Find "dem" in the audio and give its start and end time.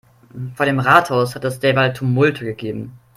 0.65-0.79